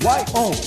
[0.00, 0.62] YONNIRI.com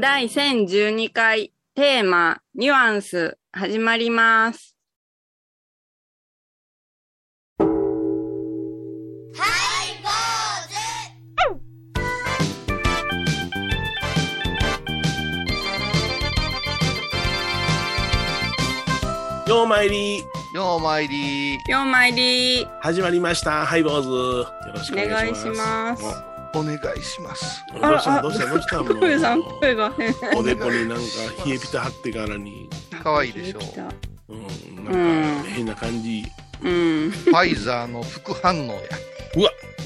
[0.00, 4.74] 第1012回テーマ「ニュアンス」始まります。
[19.46, 20.22] ようまいり
[20.58, 21.54] ようまいり。
[21.68, 22.66] ようまいり。
[22.80, 23.64] 始まりました。
[23.64, 24.08] ハイボーズ。
[24.10, 24.44] よ
[24.74, 25.54] ろしおくお願いし願ます。
[25.54, 26.04] いします。
[26.52, 27.64] お願いします。
[27.76, 28.22] おどうした？
[28.22, 28.46] どうした？
[28.46, 28.82] どうした？
[28.82, 29.92] もさん声が。
[29.92, 30.12] 変。
[30.36, 31.02] おでこになんか
[31.46, 32.68] 冷えピタ貼ってからに。
[33.04, 33.60] 可愛いでしょ。
[34.30, 36.24] ううんなんか変な感じ。
[36.64, 37.10] うん。
[37.12, 38.80] ファイザーの副反応や。
[39.36, 39.42] う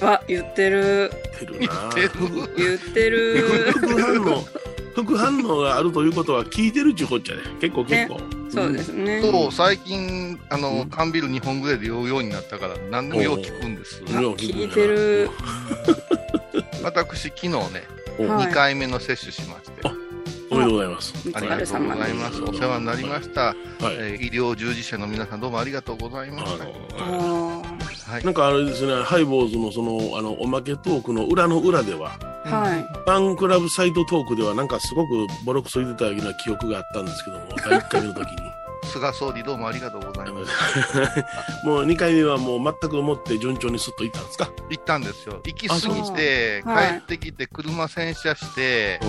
[0.06, 0.14] わ。
[0.14, 1.12] あ、言ってる。
[1.60, 2.10] 言ってる
[2.56, 3.73] 言ってる。
[3.73, 4.42] 副反応。
[4.95, 7.42] 副反応があるということは聞いてるっちゅうこっちゃね。
[7.60, 8.18] 結構結構、
[8.52, 9.23] そうですね。
[9.23, 10.91] そう最近あの、うん。
[10.91, 14.02] 缶ビール2本ぐらいで酔うようになったから何でもよう聞くんです。
[14.02, 15.30] 聞いてる。
[16.85, 17.59] 私昨日ね、
[18.18, 18.46] おはい。
[18.49, 19.82] 2回目の接種しまして。
[20.51, 21.15] おめでとうございます。
[21.32, 22.37] ありがとうございます。
[22.37, 22.43] す。
[22.43, 26.65] お世話になりました、はい、えー医療従事者の皆さんどうもありがとうございました。
[26.65, 28.24] はい。
[28.24, 32.82] なんかあれですねハイボーズのそのあのおまけトークの裏の裏ではーはい。
[32.82, 38.51] ファンクラブサイトトークではなんかすごくボロクソ言ってたような記憶があったんですけども第1回目の時に
[38.93, 40.98] 菅総理どうもありがとうございます。
[41.65, 44.51] もう2回目はもう全く思って順調にスッといったんですか？
[44.68, 45.40] 行ったんですよ。
[45.45, 46.88] 行き過ぎて、はい。
[46.88, 49.01] 帰ってきて車洗車して。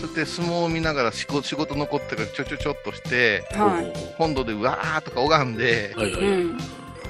[0.00, 3.92] そして相撲を見ながら仕事仕事残ってからちょちょちょっとしてはい。
[4.18, 6.58] 本土でうわーとか拝んで、はいはい、うん。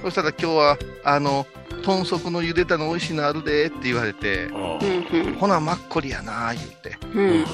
[0.03, 1.47] そしたら今日はあの
[1.85, 4.49] 豚足の茹でたの美味しいのあるでって言われて
[5.39, 7.45] ほなマッコリやなー言ってうん。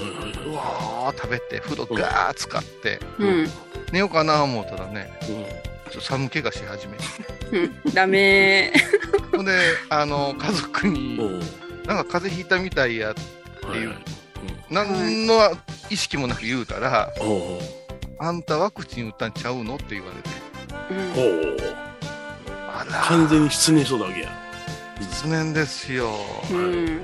[0.52, 3.50] うわー食べて風呂ガー使ってうん
[3.92, 5.26] 寝ようかな思ったらねうん。
[5.26, 5.42] ちょ
[5.90, 7.04] っと寒気がし始めて。
[7.84, 7.94] うん。
[7.94, 8.72] ダメ。
[9.34, 9.52] ほんで
[9.88, 11.40] あの家族うにん。
[11.86, 13.14] なんか風邪ひいたみたいやは
[13.76, 13.94] いいう
[14.70, 15.34] 何の
[15.88, 17.12] 意識もなく言うたら
[18.18, 20.30] あんたワクチン打ったんちゃうのって言われて。
[21.20, 21.54] う。
[21.54, 21.56] ん
[22.68, 23.02] あら。
[23.04, 24.28] 完全に失念しとったわけや。
[25.00, 26.10] 失念ですよ。
[26.50, 27.00] うん。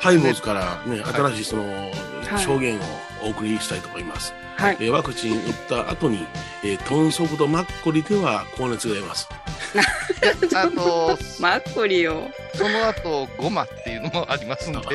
[0.00, 1.92] ハイボーズからね新しいそのい。
[2.38, 2.80] 証言を
[3.24, 4.32] お送りしたいと思います、
[4.62, 4.76] はい。
[4.80, 6.26] えーワクチン打った後に、
[6.62, 9.28] えー、豚足とマッコリでは高熱が出ます
[10.54, 12.30] あとマッコリを。
[12.54, 14.88] その後ゴマっていうのもありますんで今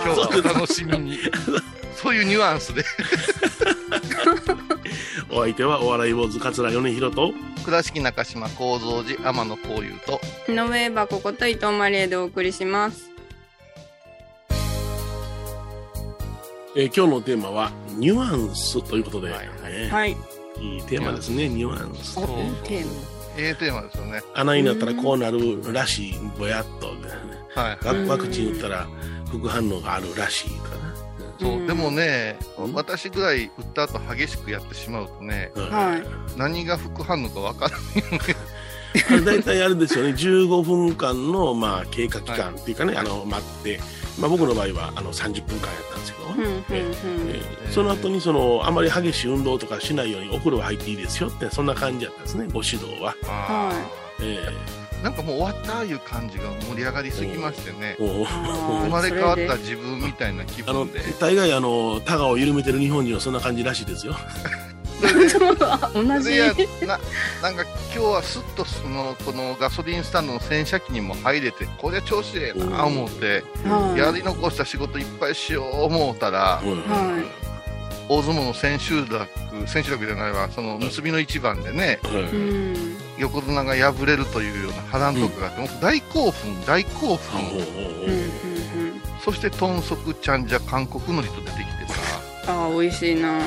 [0.00, 1.18] 日ははお楽しみに
[1.96, 2.84] そういうニュアンスで
[5.30, 7.32] お相手はお笑い坊主桂米宏と
[7.64, 13.13] 倉敷中島幸三寺天野幸雄と井上箱こと伊藤マリエでお送りします。
[16.76, 19.48] えー今日のテーマはニュアンスということで、はい。
[19.72, 19.88] ね。
[19.90, 20.16] はい。
[20.60, 21.48] いいテーマですね。
[21.48, 22.86] ニュアンス、おね、テー
[23.36, 24.22] ええテーマですよね。
[24.34, 27.08] 穴になったらこうなるらしいぼやっと、ね、
[27.54, 28.06] はい。
[28.06, 28.88] ワワクチン打ったら
[29.30, 30.74] 副反応があるらしいとかね。
[31.40, 32.72] そうでもねうん？
[32.74, 36.02] 私ぐらい打った後激しくやってしまうとねうんはい。
[36.38, 37.80] 何が副反応かわからない
[39.10, 40.10] あれ大体あれですよね。
[40.10, 43.06] 15分間の、まあ、経過期間っていうかね、はい。
[43.06, 43.80] あの待って、
[44.18, 46.62] まあ、僕の場合はあの30分間やったんですけど、うんうんうん。
[46.70, 53.72] えーその後にそのあまり激しい運動とかしないようにお風呂入っていいですよってそんな感じだったんですねご指導は、あ
[54.20, 57.94] えーなんかもう終わったいう感じが盛り上がりすぎましてね。
[57.98, 64.16] 生まれ変わった自分みたいな気あの分で大概あのタガを緩めてる日本人はそんな感じらしいですよ
[65.92, 66.38] 同じ。
[66.86, 66.98] な
[67.42, 73.98] なんか今日はすっとそのこのガソリンスタンドの洗車機にも入れてこれは調子ええな思ってはい。
[73.98, 77.24] やり残した仕事いっぱいしよう思ったらうんはい。
[78.08, 79.28] 大相撲の千秋楽
[79.66, 82.00] 千秋楽じゃないわその結びの一番でね
[83.18, 87.40] 横綱が敗れるというような波乱とかがあって、もう大興奮大興奮。
[89.24, 91.64] そして豚足ちゃんじゃ韓国海苔と出てきて
[92.46, 93.38] あー美味しいな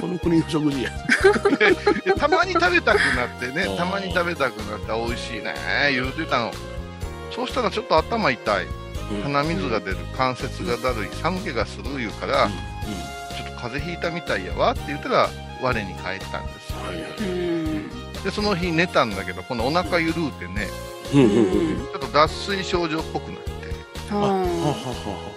[0.00, 0.90] この国の食事や。
[2.18, 5.54] たまに食べたくなってねたまに食べたくなって美味しいね
[5.90, 6.52] 言うてたの。
[7.30, 8.66] そうしたらちょっと頭痛い。
[8.66, 9.22] うん。
[9.22, 12.48] 鼻水が出る関節がだるい寒気がする言うから、
[13.36, 15.30] ちょっと風邪ひいたみたいやわって言ったら
[15.60, 16.52] 我に返ったんで
[18.20, 20.68] すでその日寝たんだけどこのお腹ゆるうてね
[21.12, 21.42] うんうんうんう
[21.74, 21.76] ん。
[21.78, 23.50] ちょっと脱水症状っぽくなって。
[24.10, 24.16] あ。
[24.16, 25.32] ははははは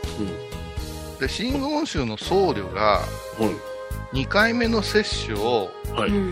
[1.19, 3.01] で新言宗の僧侶が
[4.15, 6.09] 2回目の接種をはい。
[6.09, 6.21] い、う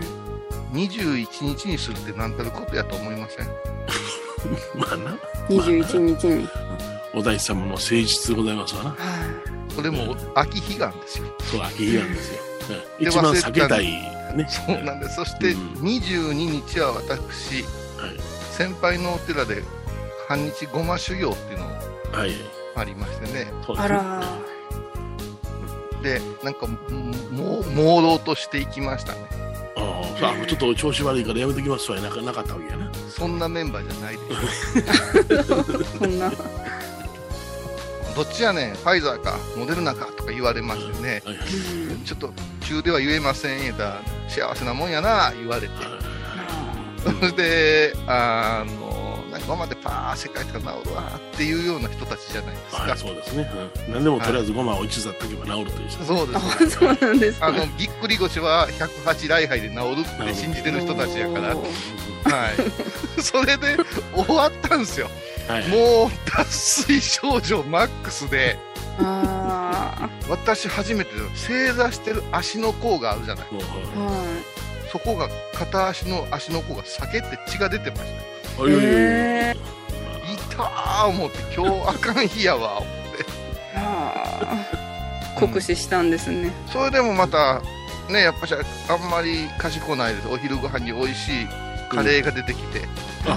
[0.72, 3.46] 21日にするって何たることやと思いません？
[4.74, 5.16] まあな。
[5.48, 6.48] 21日に。
[7.14, 8.90] お大師様の誠実でございますわな。
[8.90, 8.96] は
[9.74, 11.24] それも秋彼岸ですよ。
[11.50, 12.68] そう秋日なんですよ、うん。
[12.68, 14.48] で一番忘れてた避けたいね。
[14.48, 15.14] そうなんです。
[15.16, 15.72] そしてうん。
[15.86, 18.20] 22日は私、はい。
[18.50, 19.62] 先輩のお寺で
[20.28, 21.66] 半日ごま修行っていうの
[22.12, 22.32] がはい。
[22.76, 23.52] ありましてね。
[23.66, 23.94] そうですね。
[23.94, 24.38] あら
[26.04, 29.20] で、なんか、もう、朦朧としていきましたね。
[29.76, 32.92] ああさあちょっと調子悪いからやめときますわなかなかったわけやな。
[33.08, 35.98] そんなメンバーじゃないです。
[35.98, 36.30] こんな。
[38.14, 41.22] どっちやねん、ファイザーか、モデルナかとか言われましてね。
[41.24, 41.36] はい
[42.04, 45.68] ちょっと、中では言えません言うたら、幸せなもんやな、言われて。
[47.02, 47.32] それ
[47.92, 48.83] で、あの、
[49.44, 52.96] なんかごまでパー世界から治るわっていうような人たちじゃないですはい、か。
[52.96, 53.50] そうですね。
[53.88, 56.04] うん、何でもとりあえずごまを一座っとけば治るという人。
[56.04, 56.70] そうであす。
[56.70, 57.46] そうなんですか。
[57.46, 61.62] あの、ぎっくり腰は108礼拝で治るって信じてる人たちやから、はい。
[63.22, 63.76] それで
[64.14, 65.10] 終わったんですよ。
[65.48, 65.68] はい。
[65.68, 68.58] もう、脱水症状マックスで、
[68.98, 73.46] あ私初めて正座してる足の甲があるじゃない。
[73.46, 74.44] は
[74.90, 79.56] そこが、片足の足の甲が裂けて血が出てましあいやいやい
[80.50, 80.64] た。
[80.64, 83.22] 痛ー思って、今日あかん日やわ、思って。
[83.74, 83.76] い。
[83.76, 84.12] あ
[84.42, 85.38] あ。
[85.38, 86.52] 酷使したんですね。
[86.72, 87.60] それでもまた、
[88.08, 90.28] ね、やっぱしあんまり賢ないです。
[90.28, 91.48] お昼ご飯に美味しい
[91.88, 92.82] カレーが出てきて、
[93.26, 93.30] あ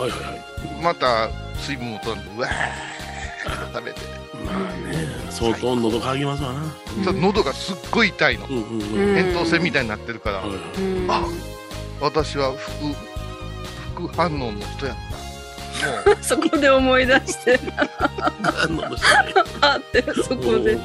[0.00, 0.82] はいはいはい。
[0.82, 1.28] また
[1.58, 4.00] 水分を取んで、うわー食べて、
[4.44, 4.58] まあ
[4.88, 6.60] ね、相当喉乾きますわな。
[7.04, 8.46] ちょっと喉がすっごい痛いの。
[8.46, 8.82] うんうんうん。
[8.82, 11.22] うん扁桃腺みたいになってるから、はいはいうんあ
[12.00, 12.94] 私は副、
[14.08, 15.30] 副反応の人やった。
[16.12, 17.58] もう、そこで思い出して、
[19.62, 20.78] あって、そこで。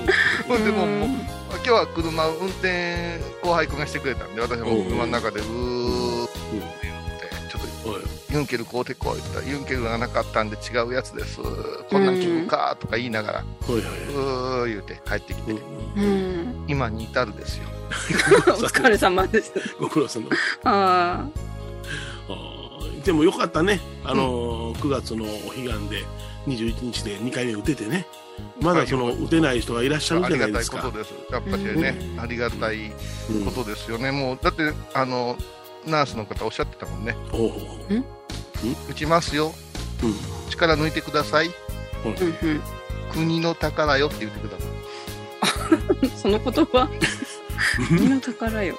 [0.47, 1.09] ほんでももう
[1.55, 6.63] 今日は車運転後輩君がしてくれたんで、私はもう車の中でうーって言っ
[7.19, 11.39] て、ちょっとユンケル買うてこいって言ったら、ユンケルがなかったんで違うやつです。
[11.89, 15.55] こんなん聞くかとか言いながら、うー言うて帰ってきて。
[16.67, 17.63] 今に至るですよ。
[18.47, 19.59] お疲れ様でした。
[19.79, 20.29] ご苦労さんの。
[20.63, 21.44] ああー
[23.05, 23.79] でもよかったね。
[24.03, 26.03] あのー、9月のお彼岸で
[26.47, 28.07] 21日で2回目打ててね。
[28.59, 30.77] まだその打てない人がいらっしゃるじゃありがないですか。
[30.81, 31.13] たいことです。
[31.31, 32.91] やっぱしね、うんありがたい
[33.29, 34.11] うんことですよね。
[34.11, 35.37] もう、だって、あの、
[35.85, 37.15] ナースの方おっしゃってたもんね。
[37.31, 37.51] お
[38.89, 39.53] 打ちますよ。
[40.03, 40.15] うん
[40.49, 41.49] 力抜いてください。
[41.49, 42.07] あ。
[42.07, 42.61] うんうん。
[43.11, 44.65] 国の宝よって言ってくださ
[46.05, 46.09] い。
[46.17, 46.89] その言葉？
[47.91, 48.75] 身の宝よ。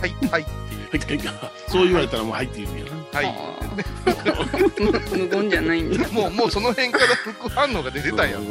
[0.00, 0.46] はい、はい
[0.96, 1.20] っていう。
[1.68, 2.85] そう言われたらもう入っているんやな。
[3.16, 3.34] はい。
[4.80, 6.08] 無無言じゃないんだ。
[6.12, 8.38] もう、もうその辺から副反応が出てたんや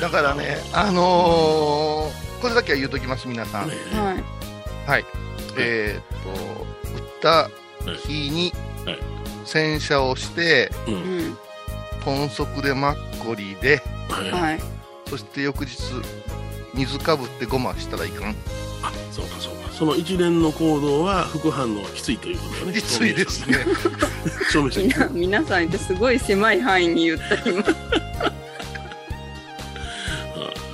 [0.00, 3.68] だからね、あのーこれだけは言うときます、皆さん。
[3.68, 3.74] ね
[4.86, 5.04] はい。
[5.58, 7.50] えーっと、打った
[8.06, 8.52] 日に
[8.84, 8.98] はい
[9.46, 11.38] 洗車をして、ううんん。
[12.04, 14.60] 豚足でマッコリで、はいはい。
[15.08, 15.78] そして翌日、
[16.74, 18.36] 水かぶってごましたらいかん。
[18.82, 19.55] あそうかそうか。
[19.78, 22.80] その一連の行動は副反応はきついということだね。
[22.80, 23.58] きついですね。
[24.50, 27.58] 証明してみな皆さんってすごい狭い範囲に言った今。
[27.58, 27.64] うん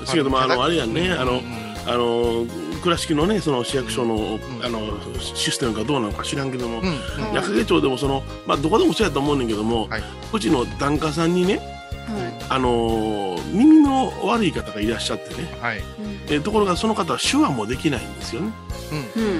[0.04, 1.42] しかもあのあれやんね、あのうん。
[1.84, 2.46] あの
[2.82, 4.40] 倉敷のねその市役所の,、ん。
[4.62, 4.80] あの
[5.18, 6.86] システムかどうなのか知らんけども、うん。
[6.86, 6.92] うん。
[6.92, 7.00] うん
[7.34, 10.02] 矢掛町でもそのまあどこでもそうやと思うねんけども、はい。
[10.32, 11.62] うちの檀家さんにねは
[12.48, 15.78] あの耳の悪い方がいらっしゃってね、はい。
[15.78, 15.82] い。
[16.30, 18.52] えところがその方は手話もできないんですよね。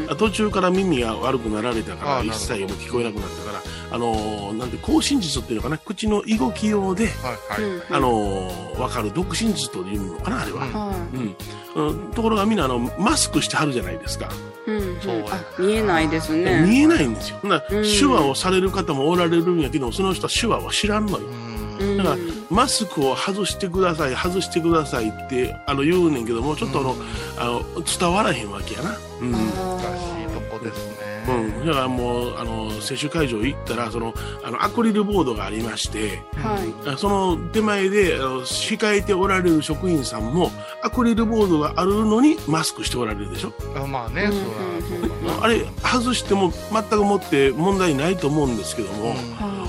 [0.09, 0.17] うん。
[0.17, 7.11] 途中から耳が悪くなられたから一切も聞こえなくなったからあのなんて口真実っていうのかな口の囲碁器用で、は
[7.59, 7.63] い。
[7.63, 7.83] はい。
[7.91, 10.67] あの分かる独身術というのかなあれは。
[10.67, 11.37] うんはうん
[11.75, 14.29] うん、ところがみんなあのマスクしてはるじゃないですか、
[14.67, 14.71] い。
[14.71, 15.01] うん。
[15.01, 16.67] そうやあ、見えないですね。
[16.67, 21.52] 見えないんですようん手話をされる方もおられるんやけどその人は手話を知らんのようんうん。
[21.97, 22.17] だから
[22.51, 26.97] マスクを外してください外してくださいってあの言うねんけどもちょっとあの,、
[27.39, 29.35] あの伝わらへんわけやな、うん。
[29.35, 31.13] あ難しいーとこですね。
[31.29, 34.13] うん、だからもうあの接種会場行ったらその
[34.43, 36.89] あのアクリルボードがありましてはい。
[36.89, 40.51] あその手前であの控えておられる職員さんも
[40.83, 43.53] アクリルボードがあるのにマスクしておられるでしょ。
[43.77, 44.33] あまあね、うん。
[44.33, 45.45] そらそうだな。
[45.45, 49.15] あれ外しても全くもって問題ないと思うんですけども、
[49.47, 49.62] うん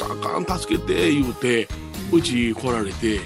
[0.00, 1.68] ちゃんあかん助けて言うて
[2.10, 3.20] うち来られてい。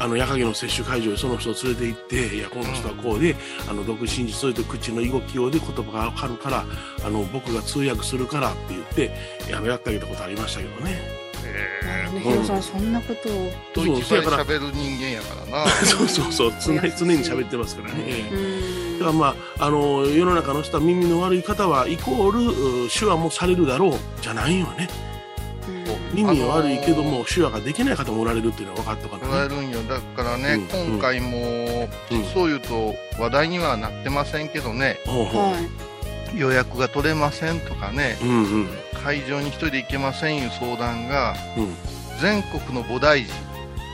[0.00, 3.36] あの夜影の接種会場にその人を連れて行っていやこの人はこうで、
[3.68, 6.64] あの独身術それと口の囲碁器用で言葉が分かるから
[7.04, 10.98] あの僕が通訳するからって言ってあのやってあげたことありましたけどね。
[11.46, 13.32] えね、ヒロさん、そんなことを。
[13.32, 15.68] ーといっぱい喋る人間やからな。
[15.84, 18.30] そうそうそう常に常に喋ってますからね。
[18.32, 24.88] うんだからまあ、あの世の中の人は耳の悪い方はイコールう手話もされるだろうじゃないよね。
[26.22, 30.92] うん耳は悪いけども手話ができない方もおられるっていうのは分かったからねれるんよだからね、うん。
[30.92, 32.24] 今回も、うん。
[32.32, 35.00] そう言うと話題にはなってませんけどね。
[35.06, 35.42] ほうほう。
[35.52, 36.38] はい。
[36.38, 38.18] 予約が取れませんとかね。
[38.22, 38.32] うんう
[38.64, 38.68] ん。
[39.04, 41.74] 会場に一人で行けませんいう相談がうん。
[42.20, 43.34] 全国の菩提寺。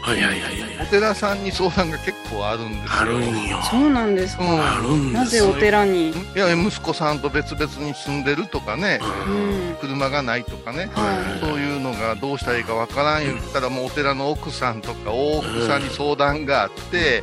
[0.03, 3.01] はいはいはいはいお寺さんに相談が結構あるんですよ。
[3.01, 3.61] あるんよ。
[3.71, 4.45] そうなんですか。
[4.45, 4.61] うん。
[4.61, 5.45] あるんですよ。
[5.45, 6.11] なぜお寺に？
[6.11, 8.99] いや息子さんと別々に住んでるとかね。
[9.27, 9.73] ううん。
[9.73, 9.77] ん。
[9.77, 10.89] 車がないとかね。
[10.95, 17.23] はそういうのがどうしたらいいかわからん言ったらもうお寺の奥さんとか大奥さんに相談があって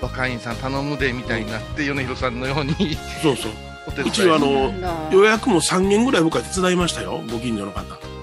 [0.00, 0.04] い。
[0.04, 2.74] 若いんさん頼むでみたいになって米広さんのように。
[3.22, 3.52] そうそう。
[3.86, 4.08] お手伝い。
[4.08, 4.72] うちはあの
[5.10, 7.80] 予約も3件ぐらい僕は手伝いましたよご近所の方。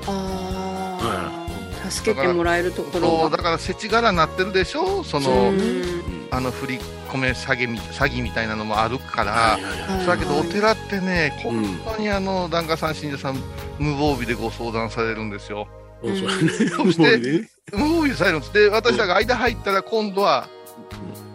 [0.08, 1.48] あ
[1.86, 3.08] あ、助けてもらえるところが。
[3.22, 5.04] そうだから世知辛なってるでしょ？
[5.04, 6.27] その、うん。
[6.30, 9.58] あの振り込め詐欺み詐欺みたいなのもあるから、
[10.06, 11.63] だけどお寺ってね、うん。
[11.77, 13.36] 本当にあの檀家さん、信者さん、
[13.79, 15.67] 無防備でご相談されるんですよ。
[16.01, 18.53] そしてね 無防備されるんです。
[18.53, 20.48] で、私らが間入ったら今度は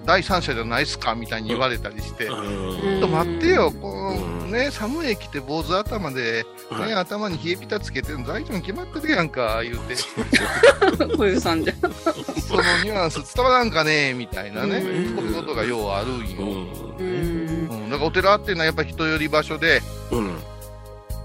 [0.04, 9.94] 第三者じゃないっすかみたいに言われたりして、ちょうんっと待ってよ、こうんうね、寒い来て坊主頭で、はいね、頭に冷えピタつけてるの大丈夫に決まってるやんか、言うて、
[11.16, 11.76] 小遊さんじゃん。
[12.42, 16.66] そのニュアンス伝わらんかねみたいなね、うんこういうことがようあるんよ。
[16.98, 17.68] うん。
[17.70, 20.36] うん、だからお寺っていうのはやっぱり人寄り場所で、うん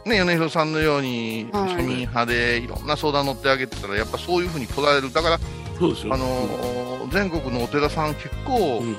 [0.07, 1.75] ね、米広さんのようにはい。
[1.75, 5.11] 庶民派でいろんな相談乗ってあげてたらやっぱそういうふうに来られる。
[5.13, 5.39] だから、
[5.79, 6.13] そうですよ。
[6.13, 8.95] あのー全国のお寺さん結構、うん。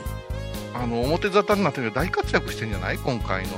[0.75, 2.99] あの表沙汰になってるけど大活躍してんじゃない？
[2.99, 3.53] 今回の、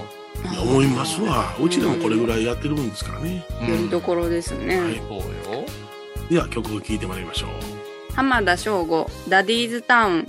[0.52, 1.54] いや思いますわ。
[1.62, 3.45] うちでもこれぐらいやってるもんですからね。
[3.69, 4.80] よりどころですね。
[4.80, 4.97] はい。
[4.97, 5.64] そうよ。
[6.30, 7.50] では曲を聴いてまいりましょう。
[8.14, 10.28] 浜田省吾、ダディーズタウン。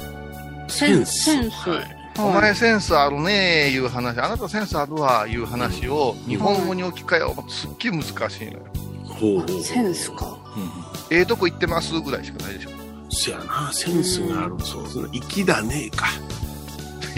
[0.68, 1.24] センス。
[1.26, 1.70] センス。
[1.70, 1.96] はい。
[2.18, 7.52] お前センスあるねーいう話、あなたセンスあるわいう話を日本語に置き換えよう。
[7.52, 8.60] すっげえ難しいのよ。
[9.04, 9.64] ほうほう。
[9.64, 10.38] センスか。
[10.56, 12.70] うんええとこ行ってますぐらいしかないでしょ。
[13.12, 13.72] せやな。
[13.72, 14.56] センスがある。
[14.60, 16.08] そうですね粋だねか、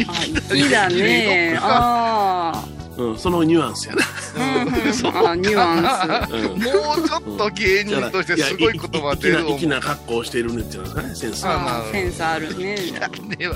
[0.07, 0.13] あ、
[0.49, 1.57] 粋だね。
[1.61, 2.65] あ
[2.97, 4.63] うん、そのニュアンスやな、あ。
[4.63, 4.77] うんうん
[5.29, 6.33] あ、ニュアンス。
[6.33, 6.71] うんも
[7.03, 12.75] うちょっと芸人としてすごい言葉出るいやい粋な格好をしているねっていうのがねセンスあまあセンスあるね。
[12.75, 13.55] ねえわ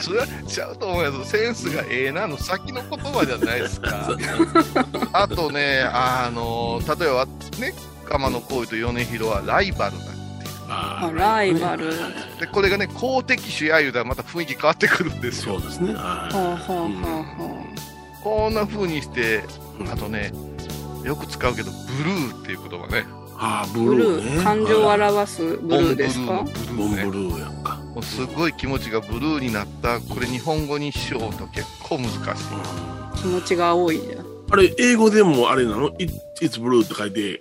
[0.00, 4.10] それはちゃうと思うやつセンスがええなの先の言葉じゃないですか
[5.12, 7.26] あとねあの例えば
[7.58, 7.74] ね
[8.08, 10.04] 鎌野浩と米広はライバルだ
[10.68, 17.61] ああライバルはいはいはいでこれがね公的主や言うたらまた雰囲気変わってくるんですよそうですねはほうほうほうほ
[18.22, 19.44] こんな風にして
[19.80, 20.32] いあとね
[21.04, 23.04] よく使うけど、ブルーっていう言葉ね。
[23.36, 24.30] ああ、ブブルルーね。
[24.40, 26.44] ー、感情をはい表すブルーですか？
[26.76, 27.02] ボンブルーね。
[27.02, 27.76] ルーやんか。
[27.92, 29.98] もうすごい気持ちがブルーになった。
[29.98, 33.20] これ日本語にしようと結構難しい。
[33.20, 34.26] 気持ちが青いじゃん。
[34.52, 37.40] あれ、英語でもあれなの？It- ?It's blue って書いて、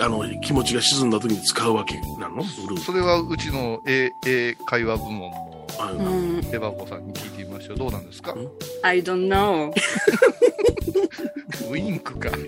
[0.00, 2.36] あの、気持ちが沈んだ時に使うわけなの？
[2.36, 2.78] ブルー。
[2.80, 5.48] それはうちの英英会話部門の。
[6.52, 7.37] エバコさんに聞いて
[7.68, 7.76] みましょう。
[7.78, 8.34] どうなんですか
[8.82, 9.72] ？I don't know.
[11.70, 12.30] ウインクか。
[12.32, 12.38] うん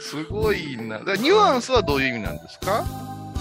[0.00, 0.98] すごいな。
[0.98, 2.84] だからニュアンスはどういう意味なんですか？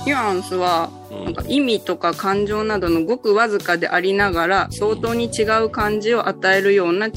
[0.05, 7.11] ニュアンスは、うんなんか意味とか感情などのごくわずかでありながら、相当に違う感じを与えるような違い。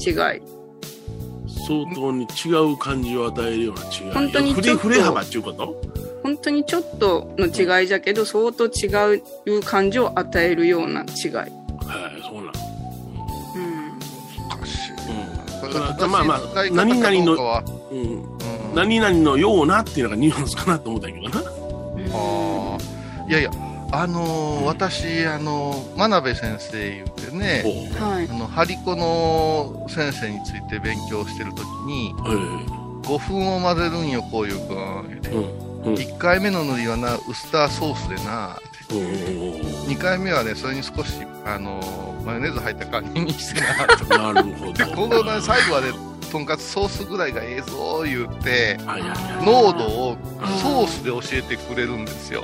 [1.65, 4.13] 相当に違う感じを与えるような違い。
[4.13, 5.81] 本当に振ちょっとれ振れ幅っていうこと？
[6.23, 8.87] 本当にちょっとの違いじゃけど、相当違
[9.55, 11.62] う感じを与えるような違い。
[11.87, 12.45] はい、そうなん。
[13.55, 13.99] うん。
[14.49, 14.91] 難しい。
[14.91, 16.39] うんこれまあまあ
[16.73, 17.99] 何々はうん。
[17.99, 18.33] うん
[18.75, 21.45] 何々のようなっていうのがニュアンスかなと思ったんやけどな。
[21.47, 23.51] あーいやいや、
[23.91, 28.33] あのー私、あのー真鍋先生言うてね、ほはいあ。
[28.33, 32.21] の、ハリコの先生について勉強してるときに、う。
[32.23, 33.07] はい。
[33.07, 35.21] 5分を混ぜるんよ、こういうくん。
[35.85, 35.93] うん。
[35.93, 44.73] 1回目の塗りはな、ウスターソースでな、ってうん2回目はね、それに少し、あのーマヨネーズ入った感じにしてな、と なるほど。
[44.73, 45.87] で、このね、最後はね、
[46.31, 48.79] とんかつソースぐらいがええぞ、言って。
[49.41, 50.17] 濃度を
[50.61, 52.43] ソースで教えてくれるんですよ。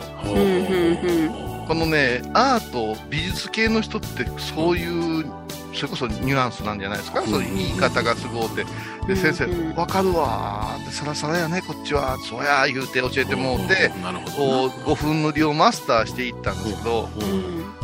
[1.67, 5.25] このね、アート、美術系の人ってそういう、
[5.73, 8.65] それこそニュアンスなんじゃないですか、うんそういう言い方がすごうて。
[9.07, 14.31] で、先生うん、わかるわーって、サラサラやね、こっちは、そうや、言うて教えてもうて、なるほど。
[14.31, 17.09] こう、5分塗りをマスターしていったんですけど。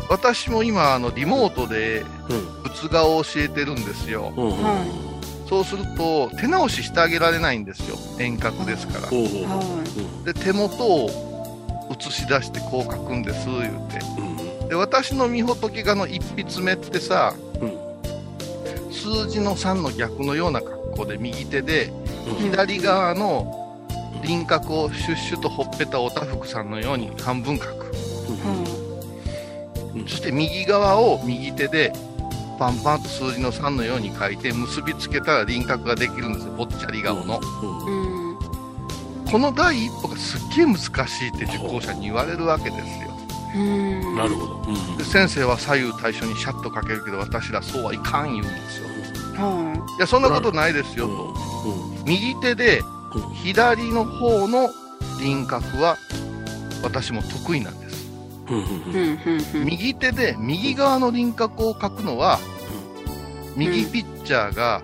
[0.08, 2.62] 私も今、あの、リモートでうん。
[2.62, 4.32] 仏画を教えてるんですよ。
[4.36, 4.50] うん。
[4.62, 4.84] は
[5.48, 7.96] そうすると、手直ししてあげられないんですよ。
[8.18, 9.08] 遠隔ですから。
[9.08, 9.58] ほうほうほう。
[9.58, 11.10] はで、手元を
[11.98, 14.00] 映し出してこう書くんです、言うて。
[14.18, 14.68] うん。
[14.68, 17.45] で私のみほとけ画の一筆目ってさ、うん
[18.96, 21.92] 数字の3の逆のような格好で右手で
[22.26, 22.34] うん。
[22.50, 23.78] 左側の
[24.24, 27.72] 輪郭をシュッシュとほっぺたおたふくさんのように半分書くい。
[27.72, 28.66] は
[30.08, 31.92] そして右側を右手で
[32.58, 37.96] パンパンと数字の3のように書いて結びつけたら輪郭ができるんですよぽっちゃり顔のうんい。
[38.00, 38.38] うん。
[39.30, 43.15] この第一歩がすっげえ難しいって受講者に言われるわけですようん。
[44.14, 44.70] なるほど。
[44.70, 44.96] うん。
[44.96, 48.86] で先生は左右対称にシャッと書けるけど私らそうはいかん言うんですよ。
[49.36, 50.00] はい。
[50.00, 51.34] やそんなことないですよと。
[51.68, 52.04] うん。
[52.04, 52.80] 右手で
[53.14, 53.34] うん。
[53.34, 54.68] 左の方の
[55.20, 55.96] 輪郭は
[56.82, 57.96] 私も得意なんです。
[59.54, 62.38] 右手で右側の輪郭を描くのは
[63.56, 64.82] 右ピッチャーが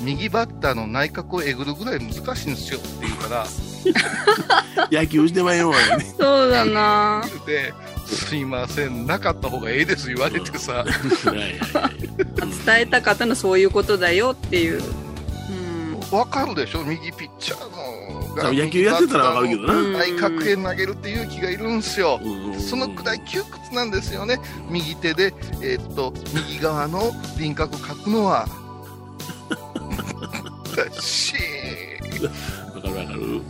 [0.00, 2.78] 右バッターの内角をえぐるぐらい難しいんですよ。
[2.78, 3.46] って言うから。
[5.02, 6.14] 野球してまいようやね。
[6.18, 7.22] そうだな。
[7.26, 7.74] 言うて
[8.06, 10.84] すいませんなかった方がええです言われてさ
[11.24, 14.82] 伝えたかったのはそういうことだよっていう。
[16.10, 16.18] うん。
[16.18, 19.74] わかるでしょ右ピッチャーの多分野球やってたらわかるけどな。
[19.74, 24.38] うん内角へ投げるっていう気がいるんですようんそのくらい窮屈なんですよね。
[24.68, 28.46] 右手で、えーっと、右側の輪郭を描くのは。
[31.00, 31.34] し
[32.74, 33.42] わかるわかる。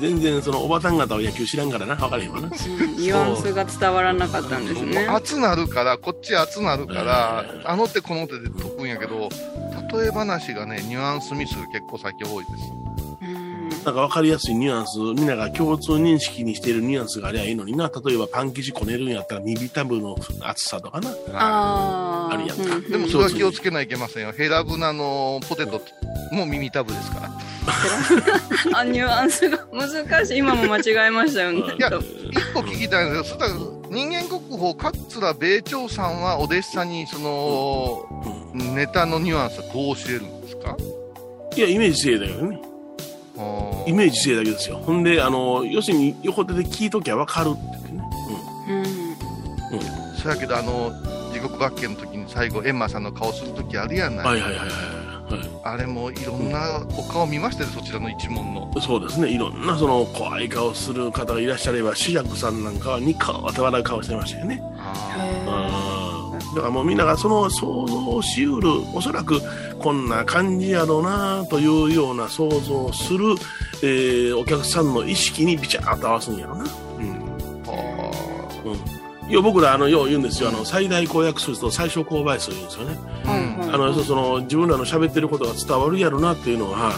[0.00, 1.94] 全然そのおばさん方は野球知らんからな。
[1.94, 2.48] わかれへんわな。
[2.48, 5.06] ニュアンスが伝わらなかったんですね。
[5.08, 9.28] 熱なるから、こっち熱なるからう、んあの手この手で解くんやけど、
[9.92, 12.72] 例え話がね、ニュアンスミスが結構最近多いです。
[13.22, 13.50] うん
[13.84, 17.90] なんかわかりやすいニュアンス、みんなが共通認識にしているニュアンスがありゃいいのにな。
[18.04, 21.10] 例えばパン生地こねるんやったらミビタブの厚さとかな。
[21.32, 24.32] あーあるやんかうんうんでもそれは気をつけないといけませんよ。
[24.32, 25.80] ヘラブナのポテト
[26.30, 27.39] も耳タブですから。
[28.74, 30.38] あ、ニュアンスが難しい。
[30.38, 31.58] 今も間違えましたよね。
[31.58, 31.88] いや
[32.30, 33.54] 一個聞きたいんですけど、そしたら
[33.90, 38.04] 人間国宝、桂米朝さんはお弟子さんにその、
[38.54, 40.76] ネタのニュアンスはどう教えるんですか？
[41.56, 42.60] いや、イメージ性だよね。
[43.86, 44.76] イメージ性だけですよ。
[44.84, 48.04] ほんで、あの、要するに横手で聞いときゃわかるって言ってね。
[48.68, 49.76] う
[50.16, 50.22] ん。
[50.22, 50.92] そやけど、あの、
[51.32, 54.68] 地獄学研の時に最後、エンマさんの顔する時あるやんないはいはいはいはい。
[55.64, 58.80] あれもいろんなお顔見ましたよ、そちらの一門の。
[58.80, 59.30] そうですね。
[59.30, 64.62] いろんなその怖い顔する方がいらっしゃれば、主役さんなんかはニコーって笑う顔してましたよね。
[64.78, 69.40] あうんだからもうみんながその想像しうる、おそらく
[69.78, 73.34] こんな感じやろうなというような想像をする、
[73.82, 76.64] えーお客さんの意識にビチャーっと合わすんやろな。
[76.64, 77.12] うん。
[77.64, 78.10] ーあ
[78.64, 78.70] う
[79.26, 79.30] ん。
[79.30, 82.98] いや僕らあのよう言うんですよあの最大公約数と最小公倍数言うんですよね。
[83.26, 86.92] うんあのその自分らの喋ってることが伝わるやろなっていうのは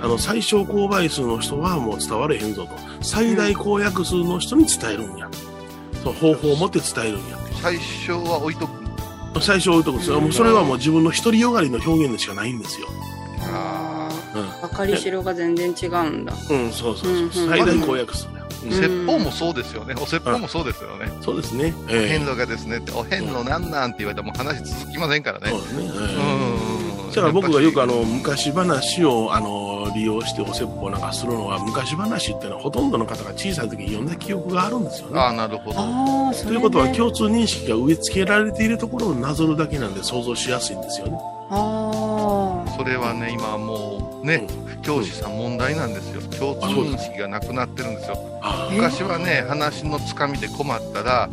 [0.00, 2.70] あの最小公倍数の人はもう伝われへんぞと。
[3.00, 5.28] 最大公約数の人に伝えるんや、
[6.02, 7.38] その方法を持って伝えるんや。
[7.62, 9.40] 最初は置いとく。
[9.40, 10.20] 最初置いとくんですよ。
[10.20, 12.88] もうそれはもう自分の独りよがりの表現でしかないんですよ。
[13.42, 14.42] あうん。
[14.42, 16.34] あ分かりしろが全然違うんだ。
[16.50, 17.30] うん、そうそうそう、うんうん。
[17.30, 18.28] 最大公約数
[18.72, 19.94] 説法もそうですよね。
[20.00, 21.10] お説法もそうですよね。
[21.20, 21.74] そうですね。
[21.88, 25.50] おええ遍路がですねって、お遍路なんなんって言われたらもう話続きませんからね。
[25.50, 25.84] そうですね。
[25.86, 25.90] ん。
[25.92, 35.18] えだから僕がよくあの昔話をあの利用してお説法なんかするのは昔話っていうのはほとんどの方が小さい時に読んだ記憶があるんですよね。
[35.18, 35.80] ああ、なるほど。
[35.80, 41.18] ああそれでということは共通認識が植え付けられているところをなぞるだけなんで想像しやすいんですよね。
[41.48, 44.46] あそれはね、今もうね、
[44.82, 46.20] 教師さん問題なんですよ。
[46.38, 48.18] 共通認識がなくなってるんですよ。
[48.42, 51.30] あ昔はね、話のつかみで困ったら、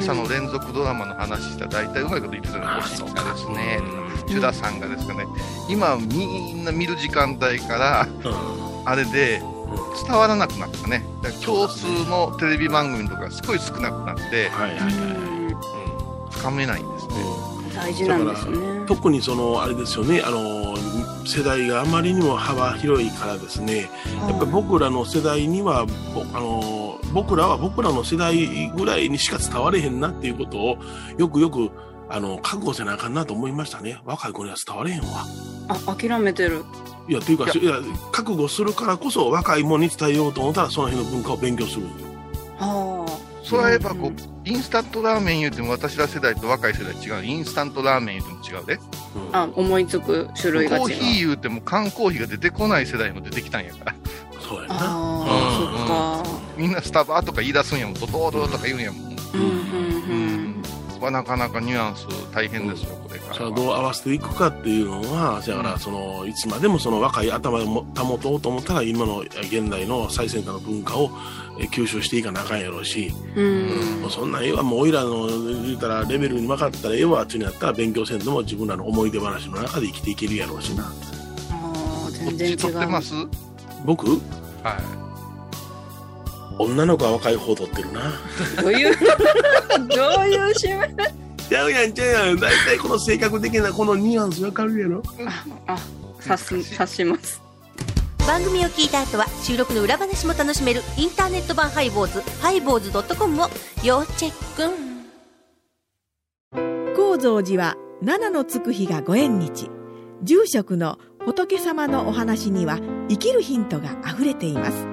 [0.00, 2.82] 朝の連続ドラマの話したら大体うまいこと言ってたのあよ。
[2.84, 3.78] おしっかですね。
[3.80, 5.26] うんチュダさんがですかね。
[5.68, 9.40] 今みんな見る時間帯から、うんあれで
[10.06, 11.06] 伝わらなくなったね。
[11.22, 14.94] だから共通のテレビ番組とかすごい少なくなって、はいはいはい。
[14.94, 15.34] うん
[16.30, 17.14] つかめないんですね。
[17.74, 20.73] 大事なんですね特にそのあれですよねあの
[21.26, 23.88] 世代があまりにも幅広いからですね
[24.28, 30.78] やっぱり僕らの世代にはぼあの僕らは僕らの世代ぐらいにしか伝われへんなっていうことを
[31.18, 31.70] よくよく
[32.08, 34.00] あの覚悟せなあかんなと思いましたね。
[34.04, 35.24] 若い子には伝われへんわ。
[35.68, 36.64] あ諦めてる。
[37.08, 37.76] いやっていうかいや。
[38.12, 41.86] 覚悟するからこそ若い者に伝えようと思ったらその辺の文化を勉強する。
[41.86, 42.13] んよあ
[43.44, 47.24] それはやっぱこうんう、インスタントラーメン言うても私ら世代と若い世代違う。
[47.24, 48.74] インスタントラーメン言うても違うで。
[48.74, 53.94] うんああ思いつく種類が違うコーヒー言うても缶コーヒーが出てこない世代も出てきたんやから。
[54.40, 57.94] そうやなああそっかみんなスタバとか言い出すんやもん。
[57.94, 59.04] ドトールとか言うんやもん。
[59.04, 60.43] うんうんうん
[61.04, 71.10] はなかなかニュアンス大変ですよ、これからどう合わせていくかっていうのは、だからそのいつまでもその若い頭をも保とうと思ったら今の現代の最先端の文化を
[71.60, 74.00] え吸収していかなあかんやろうし、うん。
[74.00, 74.62] もうそんなんええわ。
[74.64, 80.84] もうおいらの言うたらレベルに分かったらええわっていうのやったら勉強せんでも自分らの思い出話の中で生きていけるやろうしな。
[81.50, 83.14] あ全然違っち取ってまうす？
[83.84, 84.08] 僕？
[84.08, 84.18] はい。
[86.58, 88.12] 女の子は若い方取ってるな。
[88.62, 89.04] どういうど
[90.20, 90.94] ういう締め
[91.48, 92.38] ちゃうやんちゃうやん。
[92.38, 95.02] 大体この性格的なこのニュアンス分かるやろ？
[95.66, 95.78] あ
[96.20, 97.42] 察す察します。
[98.26, 103.48] 番組を聞いた後は収録の裏話も楽しめるインターネット版ハイボーズハイボーズドットコムを
[103.82, 104.94] 要チェック。
[106.96, 109.68] 高蔵寺は七のつく日がご縁日。
[110.22, 112.78] 住職の仏様のお話には
[113.10, 114.86] 生きるヒントがあふれています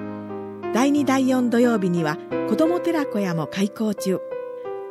[0.74, 4.20] 第2第4土曜日には子ども寺小屋も開校中。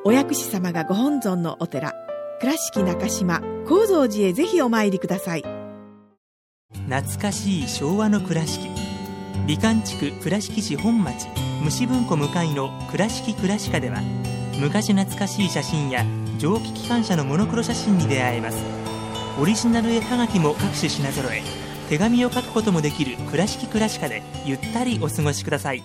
[0.04, 1.94] お薬師様がご本尊のお寺
[2.38, 5.44] 倉敷中島・高蔵寺へぜひお参りください。
[6.86, 8.68] 懐かしい昭和の倉敷。
[9.46, 11.26] 美観地区倉敷市本町
[11.62, 14.02] 虫文庫向かいの「倉敷倉歯科」では
[14.60, 16.04] 昔懐かしい写真や
[16.36, 18.58] 蒸気機関車のモノクロ写真に出会えます。
[19.40, 21.59] オリジナル絵はがきも各種品揃え。
[21.90, 25.82] 手紙を書くこともできる「倉敷倉歯科」でゆったりお過ごしください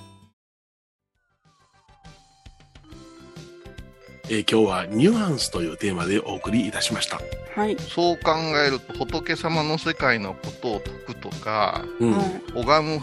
[4.29, 7.19] えー今日はニュアンスというテーマでお送りいたしました。
[7.55, 8.33] はい、そう考
[8.65, 12.11] えると、仏様の世界のことを説くとか、うん。
[12.11, 13.01] はい拝む、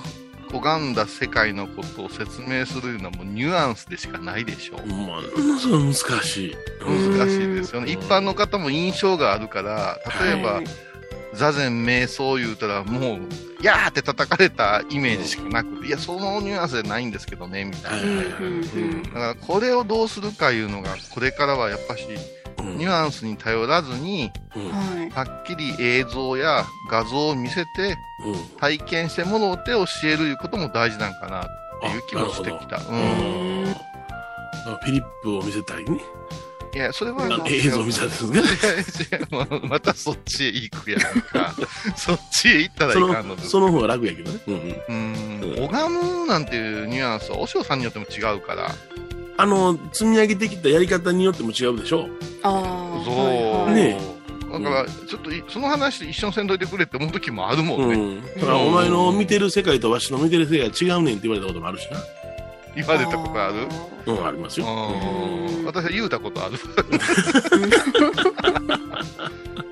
[0.52, 4.86] 拝んだ世界のことを説明するのはもうニュアンスでしかないでしょう。
[4.86, 6.56] ものすごい難しい。
[6.80, 7.92] うん難しいですよね。
[7.92, 10.64] 一般の方も印象があるから、例えば、はい
[11.34, 13.20] 座禅瞑想言うたらもう、
[13.62, 18.22] やーって叩かれたイメージしかなくて、いや、そのニュアンスじゃないんですけどね、みたいな。
[18.22, 31.46] だから、これをどうするかいうのが、これからはやっぱし、うんニュアンスに頼らずに、うんはっきり映像や画像を見せて、うん体験してもろうて教えるいうことも大事なんかなっ
[31.80, 32.76] ていう気もしてきた。
[32.76, 33.74] ううんん。
[33.74, 36.00] フィリップを見せたりね。
[36.74, 39.20] いや、それはあの映像見せたりですね。
[39.68, 41.54] またそっちへ行くやんか。
[41.96, 43.44] そっちへ行ったらいそかんのです。
[43.44, 44.40] のその方が楽やけどね。
[44.46, 45.64] うんうんうん。
[45.66, 48.74] 拝むなんていうニュアンスは、お嬢さんによっても違うから。
[49.36, 52.08] あの、積み上げてきたやり方によっても違うでしょ。
[52.42, 53.16] ああそう。
[53.16, 57.94] はいはいねだから、ちょっとい、その話一緒にせんといてくれって思う時もあるもんね。
[57.94, 58.40] うん。
[58.40, 61.98] だから、お前の見てる世界とわしの見てる世界違うねんって言われたこともあるしな。
[62.74, 63.68] 言われたことある？
[64.06, 64.66] うん、ありますよ。
[64.66, 66.54] うん私は言うたことある。
[66.54, 66.56] う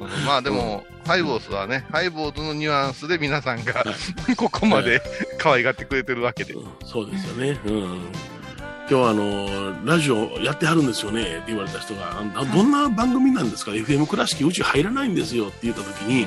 [0.06, 3.84] んまあでも、ハイボーズはね、ハイボーズのニュアンスで皆さんが
[4.36, 5.02] ここまで
[5.38, 6.54] 可愛がってくれてるわけで。
[6.54, 7.58] うんそうですよね。
[7.66, 8.00] うん。
[8.90, 16.26] 今日はあの、ラジオやってはるんですよねって言われた人が、あどんな番組なんですか ?FM 倉敷うち入らないんですよって言った時に、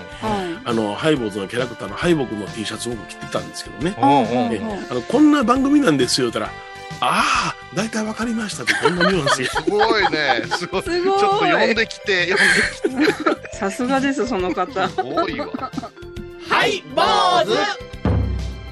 [0.63, 3.93] あの、ハイボーズのキャラクターのハイボーズの T シャツを僕着てたんですけどね。
[3.99, 6.63] えあのこんな番組なんですよって言ったら、
[7.01, 9.43] ああ、大体わかりましたって、こんなニュアンス。
[9.43, 10.43] すごいね。
[10.57, 10.83] すごい。
[10.83, 12.33] すごいちょっと呼んできて、
[12.85, 13.13] 呼んでき
[13.51, 13.57] て。
[13.57, 14.87] さすがです、その方。
[14.87, 15.47] すごいわ。
[16.47, 17.01] はい坊
[17.45, 17.93] 主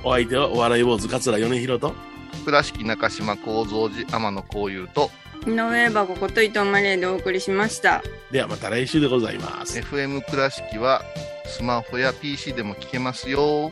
[0.04, 1.94] お相手はお笑い坊主桂米広と、
[2.42, 5.12] 倉敷中島幸三寺天野幸雄と、
[5.48, 8.04] 井上箱こと伊藤マレーでお送りしました。
[8.32, 9.80] ではまた来週でございます。
[9.80, 11.02] FM 倉敷は
[11.46, 13.72] スマホや PC でも聞けますよ。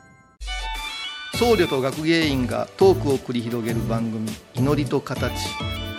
[1.41, 5.33] 僧侶と学芸員がトークを繰り広げる番組「祈りと形」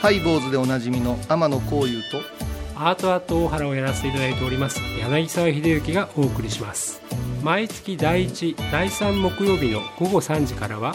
[0.01, 2.21] ハイボーズでおなじみの天野幸雄と
[2.77, 7.03] アートアート大原をやらせていただいております柳沢秀幸がお送りします。
[7.43, 10.95] 毎月第1第3木曜日の午後3時からは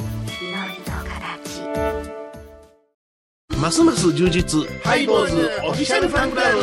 [3.59, 4.65] ますます充実。
[4.81, 6.61] ハイボーズオフィシャルファンクラブ。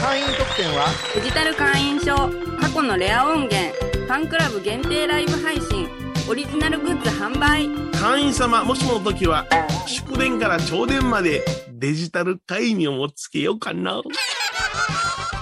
[0.00, 0.86] 会員特典は？
[1.16, 2.14] デジタル会員証、
[2.60, 5.88] 過去のレア音源、ファンクラブ限定ライブ配信、
[6.26, 7.68] オリジナルグッズ販売。
[7.92, 9.44] 会員様、もしもの時は、
[9.86, 14.00] 祝電から朝電までデジタル会員をもつけようかな。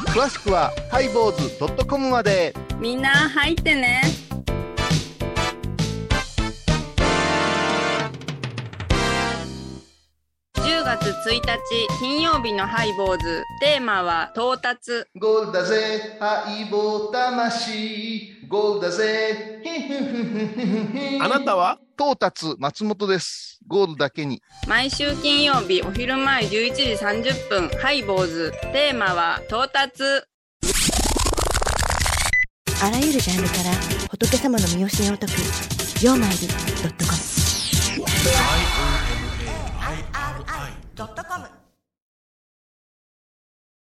[0.09, 4.03] 詳しくはハイボーズ .com までみんな入ってね。
[11.03, 11.41] 月1日
[11.99, 13.43] 金曜日のハイボーズ。
[13.61, 15.05] テーマは到達。
[15.19, 19.63] ゴールだぜハイボー魂ゴールだぜ
[21.21, 21.79] あなたは？
[21.99, 23.59] 到達松本です。
[23.67, 24.41] ゴールだけに。
[24.69, 28.53] 毎週金曜日お昼前11時30分ハイボーズ。
[28.73, 30.05] テーマは到達。
[32.81, 33.73] あらゆるジャンルから
[34.09, 35.33] 仏様の身教えを解く
[36.05, 36.55] 「曜マイルド
[36.89, 37.19] ットコム」
[41.03, 41.62] ドットコム